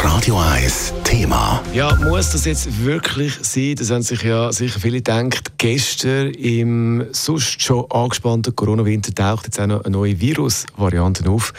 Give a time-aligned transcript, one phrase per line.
[0.00, 1.60] Radio 1 Thema.
[1.74, 3.74] Ja, muss das jetzt wirklich sein?
[3.76, 5.58] Das haben sich ja sicher viele gedacht.
[5.58, 11.52] Gestern im sonst schon angespannten Corona-Winter taucht jetzt auch noch eine neue Virusvariante auf.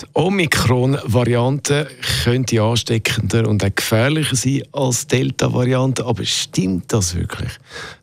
[0.00, 1.88] Die Omikron-Variante
[2.22, 6.04] könnte ansteckender und auch gefährlicher sein als Delta-Variante.
[6.04, 7.50] Aber stimmt das wirklich?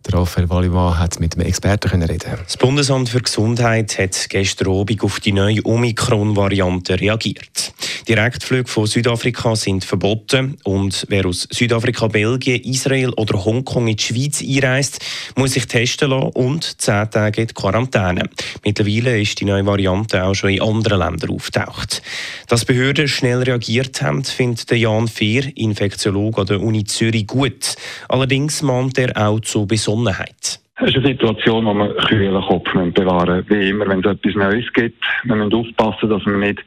[0.06, 2.38] Der Raphael Wallimann hat mit dem Experten können reden.
[2.44, 7.74] Das Bundesamt für Gesundheit hat gestern Abend auf die neue Omikron-Variante reagiert.
[8.08, 14.04] Direktflüge von Südafrika sind verboten und wer aus Südafrika, Belgien, Israel oder Hongkong in die
[14.04, 15.00] Schweiz einreist,
[15.36, 18.30] muss sich testen lassen und zehn Tage in die Quarantäne.
[18.64, 22.02] Mittlerweile ist die neue Variante auch schon in anderen Ländern auftaucht.
[22.48, 27.76] Dass Behörden schnell reagiert haben, findet Jan Fehr, Infektiologe an der Uni Zürich, gut.
[28.10, 30.63] Allerdings mahnt er auch zur Besonnenheit.
[30.86, 33.50] Es ist eine Situation, wo wir kühlen Kopf bewahren müssen.
[33.50, 36.60] Wie immer, wenn es etwas Neues gibt, wir müssen aufpassen, dass wir nicht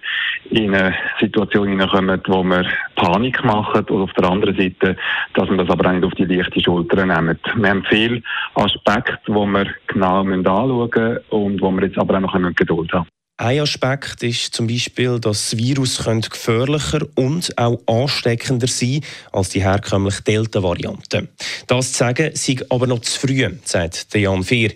[0.49, 4.97] in eine Situation hineinkommen, wo wir Panik machen und auf der anderen Seite,
[5.35, 7.39] dass wir das aber auch nicht auf die leichte Schulter nehmen.
[7.57, 8.23] Wir haben viele
[8.55, 13.07] Aspekte, die wir genau anschauen müssen und wo wir jetzt aber auch noch Geduld haben
[13.39, 19.63] ein Aspekt ist zum Beispiel, dass das Virus gefährlicher und auch ansteckender sein als die
[19.63, 21.29] herkömmliche Delta-Variante.
[21.67, 24.71] Das zu sagen, sei aber noch zu früh, sagt Jan Fehr.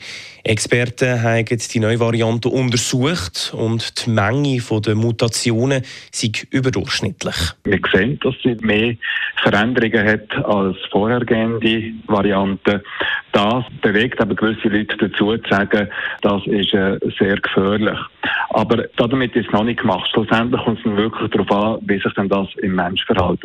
[0.45, 7.37] Experten haben die neue Variante untersucht und die Menge der Mutationen sei überdurchschnittlich.
[7.65, 8.95] Wir sehen, dass sie mehr
[9.43, 12.83] Veränderungen hat als vorhergehende Varianten.
[13.33, 15.89] Das bewegt aber gewisse Leute dazu zu sagen,
[16.23, 17.99] das ist äh, sehr gefährlich.
[18.51, 20.09] Aber damit ist es noch nicht gemacht.
[20.13, 23.41] Schlussendlich kommt es wirklich darauf an, wie sich denn das im Mensch verhält.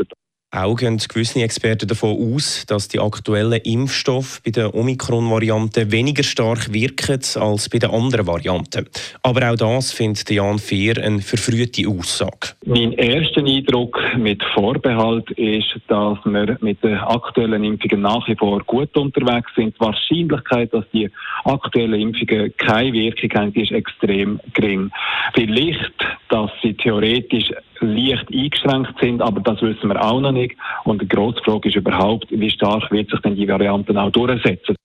[0.52, 6.72] Auch gehen gewisse Experten davon aus, dass die aktuellen Impfstoffe bei der Omikron-Variante weniger stark
[6.72, 8.88] wirken als bei den anderen Varianten.
[9.22, 12.56] Aber auch das findet Jan Fehr eine verfrühte Aussage.
[12.66, 18.64] Mein erster Eindruck mit Vorbehalt ist, dass wir mit den aktuellen Impfungen nach wie vor
[18.64, 19.76] gut unterwegs sind.
[19.76, 21.12] Die Wahrscheinlichkeit, dass die
[21.44, 24.90] aktuellen Impfungen keine Wirkung haben, ist extrem gering.
[25.34, 25.94] Vielleicht,
[26.30, 27.52] dass sie theoretisch
[27.96, 30.56] leicht eingeschränkt sind, aber das wissen wir auch noch nicht.
[30.84, 34.76] Und die grosse Frage ist überhaupt, wie stark wird sich denn die Varianten auch durchsetzen?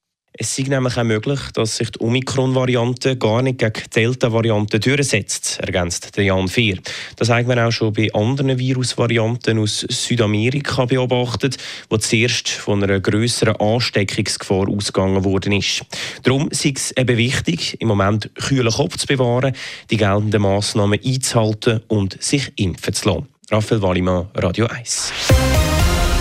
[0.42, 5.60] Es ist nämlich auch möglich, dass sich die Omikron-Variante gar nicht gegen die Delta-Variante durchsetzt,
[5.60, 6.78] ergänzt Jan Fehr.
[7.16, 11.58] Das haben wir auch schon bei anderen Virusvarianten aus Südamerika beobachtet,
[11.90, 15.82] wo zuerst von einer grösseren Ansteckungsgefahr ausgegangen worden ist.
[16.22, 19.54] Darum ist es eben wichtig, im Moment kühlen Kopf zu bewahren,
[19.90, 23.28] die geltenden Massnahmen einzuhalten und sich impfen zu lassen.
[23.50, 25.12] Raphael Wallimann, Radio 1.